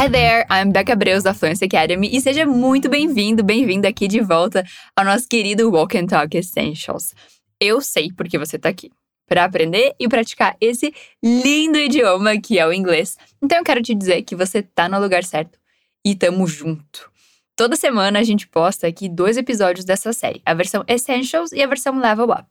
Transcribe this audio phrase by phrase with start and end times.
[0.00, 4.20] Hi there, I'm Becca Breus da Fluency Academy e seja muito bem-vindo, bem-vinda aqui de
[4.20, 7.12] volta ao nosso querido Walk and Talk Essentials.
[7.60, 8.92] Eu sei porque você tá aqui,
[9.26, 13.16] para aprender e praticar esse lindo idioma que é o inglês.
[13.42, 15.58] Então eu quero te dizer que você tá no lugar certo
[16.04, 17.10] e tamo junto.
[17.56, 21.66] Toda semana a gente posta aqui dois episódios dessa série, a versão Essentials e a
[21.66, 22.46] versão Level Up.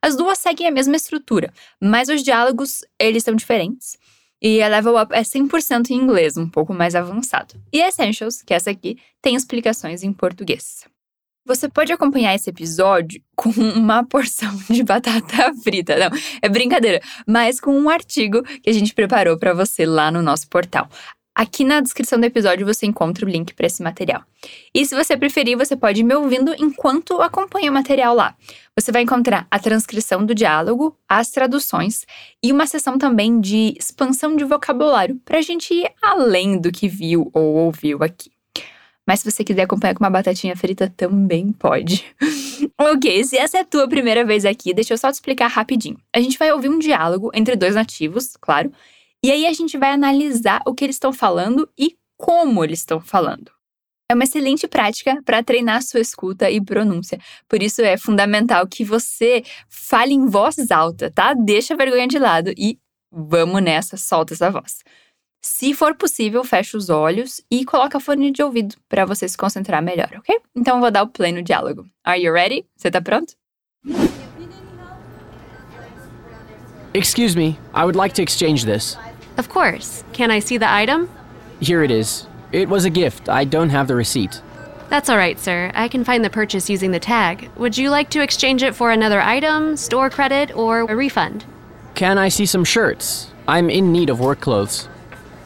[0.00, 3.98] As duas seguem a mesma estrutura, mas os diálogos, eles são diferentes.
[4.46, 7.54] E a Level Up é 100% em inglês, um pouco mais avançado.
[7.72, 10.84] E a Essentials, que é essa aqui, tem explicações em português.
[11.46, 15.96] Você pode acompanhar esse episódio com uma porção de batata frita.
[15.96, 16.10] Não,
[16.42, 20.46] é brincadeira, mas com um artigo que a gente preparou para você lá no nosso
[20.50, 20.90] portal.
[21.36, 24.22] Aqui na descrição do episódio você encontra o link para esse material.
[24.72, 28.36] E se você preferir, você pode ir me ouvindo enquanto acompanha o material lá.
[28.78, 32.06] Você vai encontrar a transcrição do diálogo, as traduções
[32.40, 36.86] e uma sessão também de expansão de vocabulário para a gente ir além do que
[36.86, 38.30] viu ou ouviu aqui.
[39.04, 42.04] Mas se você quiser acompanhar com uma batatinha frita, também pode.
[42.78, 45.98] ok, se essa é a tua primeira vez aqui, deixa eu só te explicar rapidinho.
[46.14, 48.72] A gente vai ouvir um diálogo entre dois nativos, claro,
[49.24, 53.00] e aí a gente vai analisar o que eles estão falando e como eles estão
[53.00, 53.50] falando.
[54.10, 57.18] É uma excelente prática para treinar sua escuta e pronúncia.
[57.48, 61.32] Por isso é fundamental que você fale em voz alta, tá?
[61.32, 62.78] Deixa a vergonha de lado e
[63.10, 64.80] vamos nessa, solta essa voz.
[65.42, 69.82] Se for possível, fecha os olhos e coloca fone de ouvido para você se concentrar
[69.82, 70.38] melhor, ok?
[70.54, 71.86] Então vou dar o play no diálogo.
[72.04, 72.66] Are you ready?
[72.76, 73.32] Você tá pronto?
[76.92, 78.98] Excuse me, I would like to exchange this.
[79.36, 80.04] Of course.
[80.12, 81.08] Can I see the item?
[81.60, 82.26] Here it is.
[82.52, 83.28] It was a gift.
[83.28, 84.40] I don't have the receipt.
[84.90, 85.72] That's all right, sir.
[85.74, 87.50] I can find the purchase using the tag.
[87.56, 91.44] Would you like to exchange it for another item, store credit, or a refund?
[91.94, 93.32] Can I see some shirts?
[93.48, 94.88] I'm in need of work clothes.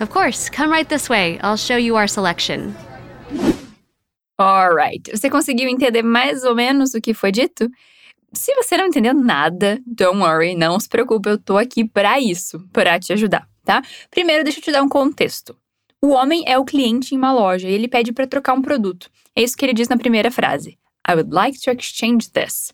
[0.00, 0.50] Of course.
[0.50, 1.38] Come right this way.
[1.40, 2.74] I'll show you our selection.
[4.40, 5.08] Alright.
[5.12, 7.68] Você conseguiu entender mais ou menos o que foi dito?
[8.34, 12.58] Se você não entendeu nada, don't worry, não se preocupe, eu tô aqui para isso,
[12.72, 13.82] para te ajudar tá?
[14.10, 15.54] Primeiro, deixa eu te dar um contexto.
[16.00, 19.10] O homem é o cliente em uma loja e ele pede para trocar um produto.
[19.34, 20.78] É isso que ele diz na primeira frase.
[21.06, 22.72] I would like to exchange this.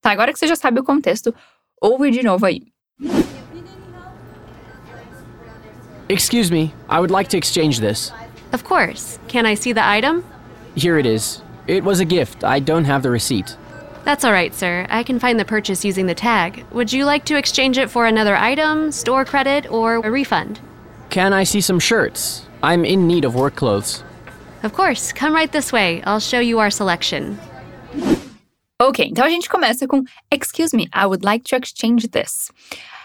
[0.00, 1.34] Tá, agora que você já sabe o contexto,
[1.80, 2.62] ouve de novo aí.
[6.08, 8.12] Excuse me, I would like to exchange this.
[8.52, 9.18] Of course.
[9.28, 10.22] Can I see the item?
[10.76, 11.42] Here it is.
[11.66, 12.44] It was a gift.
[12.44, 13.56] I don't have the receipt.
[14.04, 14.86] That's all right, sir.
[14.90, 16.64] I can find the purchase using the tag.
[16.72, 20.60] Would you like to exchange it for another item, store credit, or a refund?
[21.08, 22.46] Can I see some shirts?
[22.62, 24.04] I'm in need of work clothes.
[24.62, 25.12] Of course.
[25.12, 26.02] Come right this way.
[26.04, 27.38] I'll show you our selection.
[28.80, 32.50] Ok, então a gente começa com Excuse me, I would like to exchange this.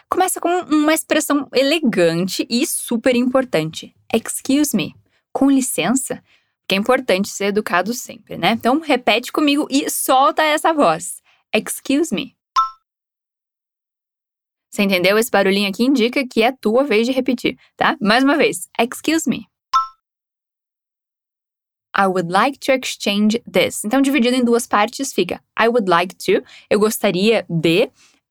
[0.09, 3.95] Começa com uma expressão elegante e super importante.
[4.13, 4.95] Excuse me.
[5.31, 6.21] Com licença,
[6.69, 8.51] que é importante ser educado sempre, né?
[8.51, 11.19] Então, repete comigo e solta essa voz.
[11.51, 12.37] Excuse me.
[14.69, 15.17] Você entendeu?
[15.17, 17.97] Esse barulhinho aqui indica que é tua vez de repetir, tá?
[17.99, 18.69] Mais uma vez.
[18.79, 19.47] Excuse me.
[21.97, 23.83] I would like to exchange this.
[23.83, 27.89] Então, dividido em duas partes, fica I would like to, eu gostaria de,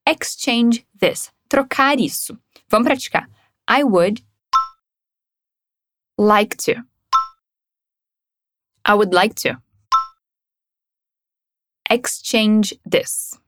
[0.08, 2.38] exchange this, trocar isso.
[2.68, 3.28] Vamos praticar.
[3.68, 4.24] I would
[6.16, 6.87] like to.
[8.88, 9.58] I would like to
[11.90, 13.38] exchange this.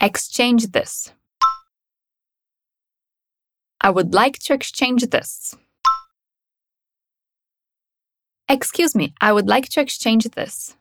[0.00, 1.12] Exchange this.
[3.82, 5.54] I would like to exchange this.
[8.48, 10.74] Excuse me, I would like to exchange this.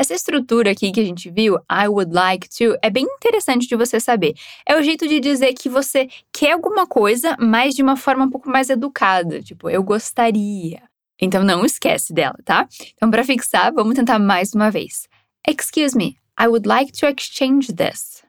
[0.00, 3.76] Essa estrutura aqui que a gente viu, I would like to, é bem interessante de
[3.76, 4.32] você saber.
[4.64, 8.30] É o jeito de dizer que você quer alguma coisa, mas de uma forma um
[8.30, 10.82] pouco mais educada, tipo, eu gostaria.
[11.20, 12.66] Então não esquece dela, tá?
[12.94, 15.06] Então para fixar, vamos tentar mais uma vez.
[15.46, 18.24] Excuse me, I would like to exchange this.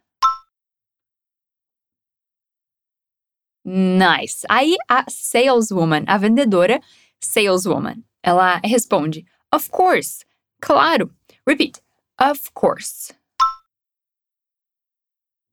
[3.63, 4.45] Nice.
[4.49, 6.81] Aí a saleswoman, a vendedora
[7.21, 9.25] saleswoman, ela responde:
[9.55, 10.25] Of course.
[10.61, 11.09] Claro.
[11.47, 11.81] Repeat.
[12.19, 13.13] Of course.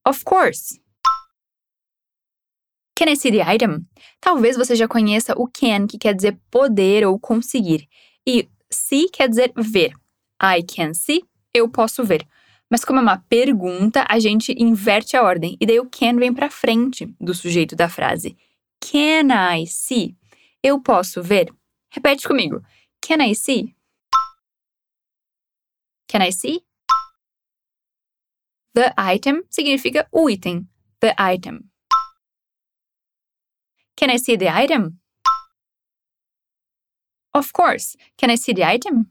[0.04, 0.78] Of course.
[2.94, 3.86] Can I see the item?
[4.20, 7.88] Talvez você já conheça o can, que quer dizer poder ou conseguir.
[8.26, 9.92] E see quer dizer ver.
[10.42, 11.24] I can see,
[11.54, 12.26] eu posso ver.
[12.70, 15.56] Mas como é uma pergunta, a gente inverte a ordem.
[15.60, 18.36] E daí o can vem para frente do sujeito da frase.
[18.80, 20.16] Can I see?
[20.62, 21.52] Eu posso ver?
[21.90, 22.62] Repete comigo.
[23.00, 23.74] Can I see?
[26.08, 26.64] Can I see?
[28.74, 30.68] The item significa o item.
[31.00, 31.70] The item.
[33.96, 35.00] Can I see the item?
[37.34, 37.96] Of course.
[38.16, 39.06] Can I see the item?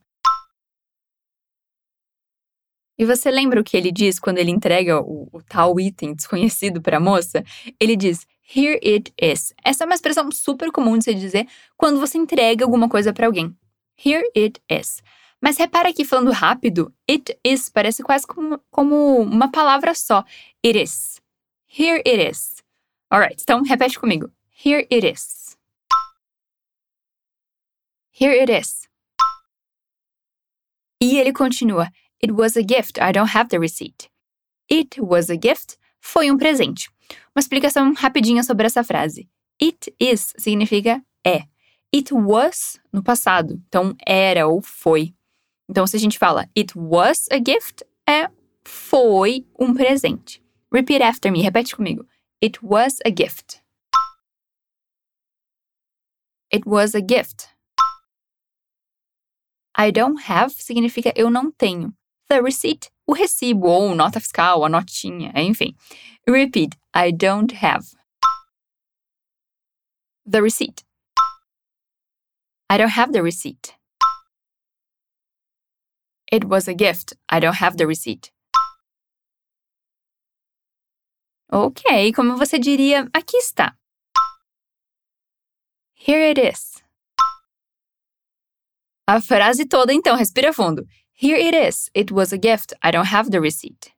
[2.99, 6.81] E você lembra o que ele diz quando ele entrega o, o tal item desconhecido
[6.81, 7.43] para a moça?
[7.79, 9.53] Ele diz Here it is.
[9.63, 13.27] Essa é uma expressão super comum de se dizer quando você entrega alguma coisa para
[13.27, 13.55] alguém.
[14.03, 15.03] Here it is.
[15.41, 20.23] Mas repara que falando rápido, it is parece quase como, como uma palavra só.
[20.65, 21.21] It is.
[21.67, 22.63] Here it is.
[23.11, 24.31] Alright, então repete comigo.
[24.65, 25.57] Here it is.
[28.11, 28.87] Here it is.
[30.99, 31.91] E ele continua.
[32.21, 32.99] It was a gift.
[32.99, 34.09] I don't have the receipt.
[34.69, 36.89] It was a gift foi um presente.
[37.35, 39.29] Uma explicação rapidinha sobre essa frase.
[39.61, 41.43] It is significa é.
[41.93, 43.61] It was no passado.
[43.67, 45.13] Então, era ou foi.
[45.69, 48.29] Então, se a gente fala it was a gift, é
[48.65, 50.43] foi um presente.
[50.71, 51.41] Repeat after me.
[51.41, 52.05] Repete comigo.
[52.43, 53.61] It was a gift.
[56.53, 57.49] It was a gift.
[59.77, 61.93] I don't have significa eu não tenho.
[62.29, 65.75] The receipt, o recibo ou nota fiscal, a notinha, enfim.
[66.27, 66.77] Repeat.
[66.93, 67.85] I don't have.
[70.29, 70.83] The receipt.
[72.69, 73.76] I don't have the receipt.
[76.31, 77.13] It was a gift.
[77.29, 78.31] I don't have the receipt.
[81.49, 83.77] Ok, como você diria, aqui está.
[85.95, 86.83] Here it is.
[89.07, 90.85] A frase toda, então, respira fundo.
[91.13, 91.89] Here it is.
[91.93, 92.73] It was a gift.
[92.83, 93.93] I don't have the receipt.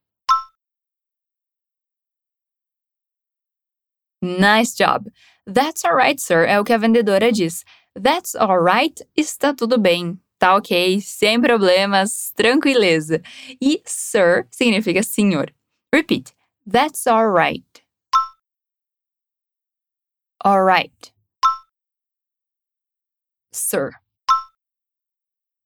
[4.21, 5.09] Nice job.
[5.47, 7.63] That's alright, sir, é o que a vendedora diz.
[7.95, 10.19] That's alright, está tudo bem.
[10.39, 13.21] Tá ok, sem problemas, tranquileza.
[13.61, 15.53] E sir significa senhor.
[15.93, 16.33] Repeat.
[16.65, 17.83] That's alright.
[20.45, 21.11] Alright.
[23.51, 23.91] Sir.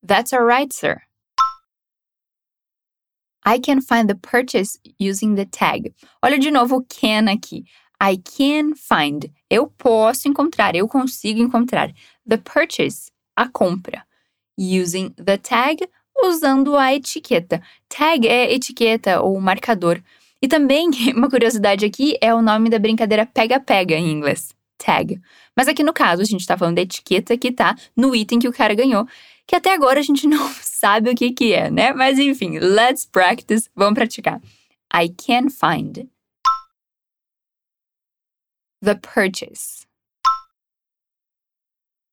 [0.01, 1.03] That's alright, sir.
[3.45, 5.93] I can find the purchase using the tag.
[6.23, 7.65] Olha de novo o can aqui.
[8.01, 9.31] I can find.
[9.49, 11.93] Eu posso encontrar, eu consigo encontrar.
[12.25, 14.03] The purchase, a compra.
[14.57, 15.88] Using the tag,
[16.23, 17.61] usando a etiqueta.
[17.89, 20.01] Tag é etiqueta ou marcador.
[20.41, 24.53] E também, uma curiosidade aqui, é o nome da brincadeira pega-pega em inglês.
[24.77, 25.21] Tag.
[25.55, 28.47] Mas aqui no caso, a gente tá falando da etiqueta que tá no item que
[28.47, 29.07] o cara ganhou
[29.45, 31.94] que até agora a gente não sabe o que que é, né?
[31.94, 34.41] Mas enfim, let's practice, vamos praticar.
[34.94, 36.09] I can find
[38.81, 39.85] the purchase.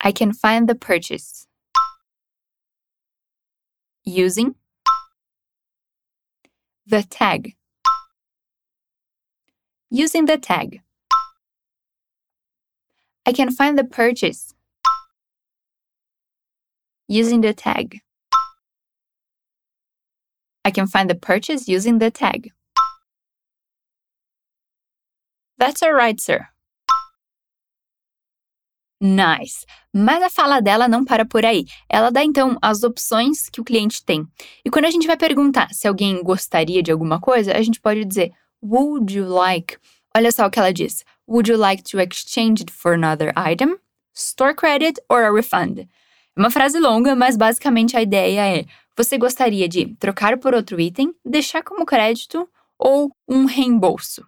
[0.02, 1.50] I can find the purchase
[4.05, 4.55] using
[6.87, 7.55] the tag.
[9.91, 10.81] Using the tag.
[13.26, 14.55] I can find the purchase
[17.06, 18.00] using the tag.
[20.64, 22.52] I can find the purchase using the tag.
[25.58, 26.49] That's alright, sir.
[29.00, 29.64] Nice.
[29.94, 31.64] Mas a fala dela não para por aí.
[31.88, 34.26] Ela dá então as opções que o cliente tem.
[34.64, 38.05] E quando a gente vai perguntar se alguém gostaria de alguma coisa, a gente pode
[38.05, 38.32] dizer
[38.62, 39.78] Would you like?
[40.14, 41.02] Olha só o que ela diz.
[41.26, 43.76] Would you like to exchange it for another item?
[44.14, 45.80] Store credit or a refund?
[45.80, 45.87] É
[46.37, 48.66] uma frase longa, mas basicamente a ideia é:
[48.97, 52.47] você gostaria de trocar por outro item, deixar como crédito
[52.78, 54.26] ou um reembolso?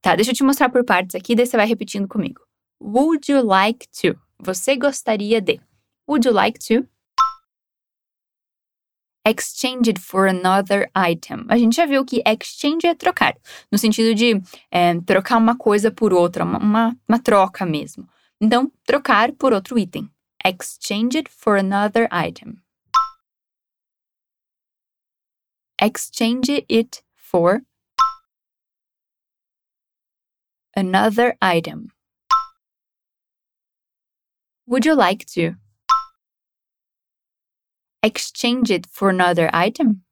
[0.00, 2.40] Tá, deixa eu te mostrar por partes aqui, daí você vai repetindo comigo.
[2.80, 4.18] Would you like to?
[4.38, 5.60] Você gostaria de.
[6.08, 6.86] Would you like to?
[9.26, 11.46] Exchange it for another item.
[11.48, 13.34] A gente já viu que exchange é trocar,
[13.72, 14.38] no sentido de
[14.70, 18.06] é, trocar uma coisa por outra, uma, uma, uma troca mesmo.
[18.38, 20.10] Então, trocar por outro item
[20.44, 22.60] exchange it for another item.
[25.80, 27.62] Exchange it for
[30.76, 31.90] another item.
[34.66, 35.56] Would you like to
[38.02, 40.02] exchange it for another item?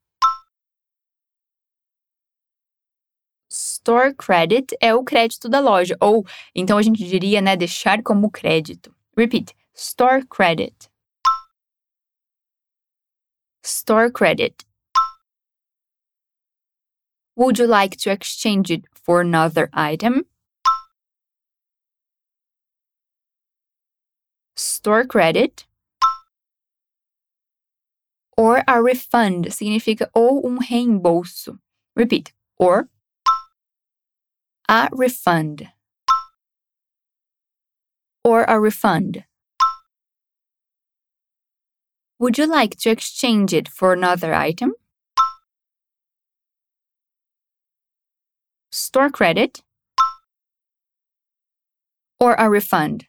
[3.48, 8.30] Store credit é o crédito da loja, ou então a gente diria, né, deixar como
[8.30, 8.94] crédito.
[9.16, 9.54] Repeat.
[9.74, 10.90] Store credit.
[13.62, 14.66] Store credit.
[17.36, 20.26] Would you like to exchange it for another item?
[24.82, 25.64] Store credit.
[28.36, 31.60] Or a refund significa ou um reembolso.
[31.94, 32.32] Repeat.
[32.58, 32.88] Or
[34.68, 35.68] a refund.
[38.24, 39.24] or a refund?
[42.18, 44.74] Would you like to exchange it for another item?
[48.72, 49.62] Store credit
[52.18, 53.06] or a refund?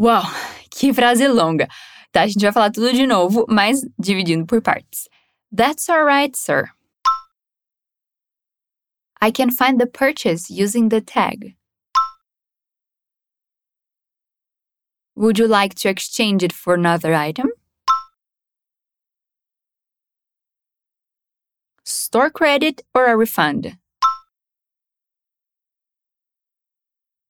[0.00, 0.22] Uau,
[0.70, 1.66] que frase longa!
[2.12, 5.08] Tá, a gente vai falar tudo de novo, mas dividindo por partes.
[5.54, 6.70] That's alright, sir.
[9.20, 11.56] I can find the purchase using the tag.
[15.16, 17.48] Would you like to exchange it for another item?
[21.82, 23.76] Store credit or a refund?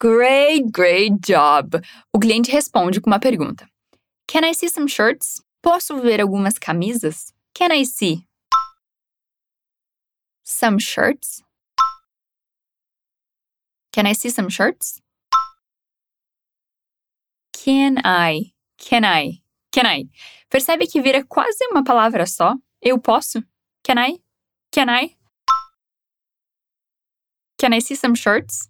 [0.01, 1.75] Great, great job!
[2.15, 3.69] O cliente responde com uma pergunta.
[4.29, 5.43] Can I see some shirts?
[5.61, 7.33] Posso ver algumas camisas?
[7.53, 8.25] Can I see
[10.45, 11.43] some shirts?
[13.93, 15.01] Can I see some shirts?
[17.53, 18.53] Can I?
[18.79, 19.43] Can I?
[19.73, 20.09] Can I?
[20.49, 22.55] Percebe que vira quase uma palavra só?
[22.81, 23.43] Eu posso?
[23.83, 24.23] Can I?
[24.71, 25.17] Can I?
[27.59, 28.69] Can I see some shirts?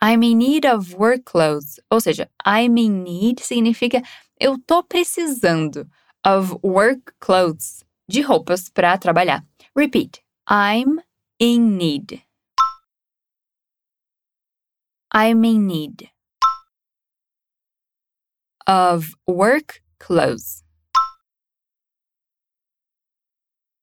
[0.00, 1.80] I'm in need of work clothes.
[1.90, 4.02] Ou seja, I'm in need significa
[4.38, 5.88] eu tô precisando
[6.24, 9.44] of work clothes, de roupas para trabalhar.
[9.74, 10.20] Repeat.
[10.46, 11.00] I'm
[11.38, 12.22] in need.
[15.12, 16.10] I'm in need
[18.66, 20.62] of work clothes.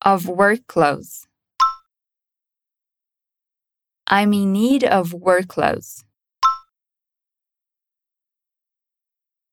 [0.01, 1.27] Of work clothes.
[4.07, 6.03] I'm in need of work clothes.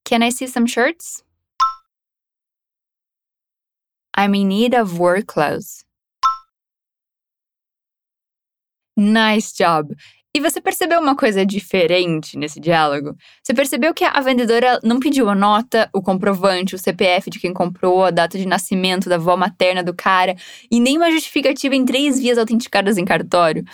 [0.05, 1.23] Can I see some shirts?
[4.13, 5.85] I'm in need of work clothes.
[8.97, 9.95] Nice job!
[10.33, 13.15] E você percebeu uma coisa diferente nesse diálogo?
[13.43, 17.53] Você percebeu que a vendedora não pediu a nota, o comprovante, o CPF de quem
[17.53, 20.35] comprou, a data de nascimento da avó materna do cara
[20.69, 23.65] e nem uma justificativa em três vias autenticadas em cartório?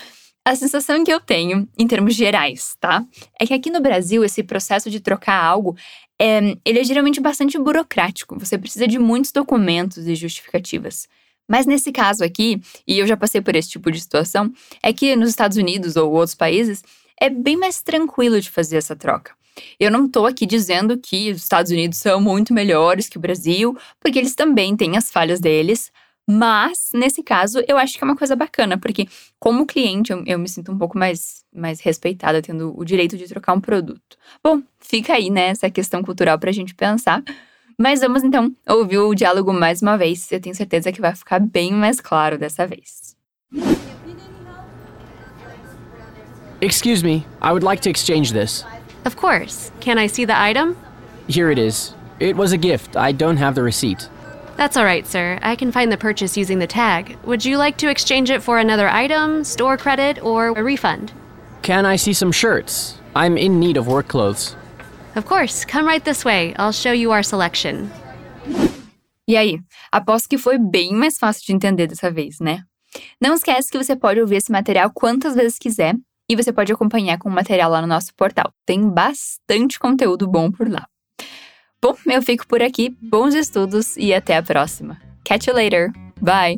[0.47, 3.03] A sensação que eu tenho, em termos gerais, tá?
[3.37, 5.75] É que aqui no Brasil, esse processo de trocar algo,
[6.17, 8.39] é, ele é geralmente bastante burocrático.
[8.39, 11.05] Você precisa de muitos documentos e justificativas.
[11.49, 14.49] Mas nesse caso aqui, e eu já passei por esse tipo de situação,
[14.81, 16.81] é que nos Estados Unidos ou outros países
[17.19, 19.33] é bem mais tranquilo de fazer essa troca.
[19.77, 23.77] Eu não estou aqui dizendo que os Estados Unidos são muito melhores que o Brasil,
[23.99, 25.91] porque eles também têm as falhas deles.
[26.29, 29.07] Mas, nesse caso, eu acho que é uma coisa bacana, porque,
[29.39, 33.27] como cliente, eu, eu me sinto um pouco mais, mais respeitada, tendo o direito de
[33.27, 34.17] trocar um produto.
[34.43, 37.23] Bom, fica aí, né, essa questão cultural para a gente pensar.
[37.79, 40.29] Mas vamos então ouvir o diálogo mais uma vez.
[40.31, 43.15] Eu tenho certeza que vai ficar bem mais claro dessa vez.
[46.59, 48.65] Excuse me, I would like to exchange this.
[49.05, 49.71] Of course.
[49.79, 50.75] Can I see the item?
[51.29, 51.95] Here it is.
[52.19, 52.97] It was a gift.
[52.97, 54.09] I don't have the receipt.
[54.57, 55.37] That's all right, sir.
[55.43, 57.15] I can find the purchase using the tag.
[57.25, 61.13] Would you like to exchange it for another item, store credit, or a refund?
[61.61, 62.99] Can I see some shirts?
[63.15, 64.55] I'm in need of work clothes.
[65.15, 65.63] Of course.
[65.63, 66.55] Come right this way.
[66.57, 67.91] I'll show you our selection.
[69.27, 69.59] E aí?
[69.91, 72.63] Aposto que foi bem mais fácil de entender dessa vez, né?
[73.21, 75.95] Não esquece que você pode ouvir esse material quantas vezes quiser
[76.27, 78.51] e você pode acompanhar com o material lá no nosso portal.
[78.65, 80.87] Tem bastante conteúdo bom por lá.
[81.87, 82.97] Bom, eu fico por aqui.
[83.01, 84.99] Bons estudos e até a próxima.
[85.23, 85.93] Catch you later.
[86.21, 86.57] Bye.